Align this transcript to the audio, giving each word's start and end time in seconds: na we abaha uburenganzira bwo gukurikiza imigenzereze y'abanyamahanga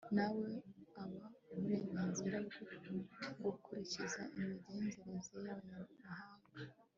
na 0.15 0.27
we 0.35 0.49
abaha 1.01 1.29
uburenganzira 1.51 2.37
bwo 2.47 2.71
gukurikiza 3.53 4.21
imigenzereze 4.37 5.37
y'abanyamahanga 5.47 6.47